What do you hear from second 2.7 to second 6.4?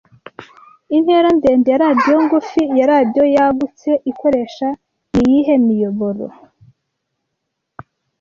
ya radiyo yagutse ikoresha niyihe miyoboro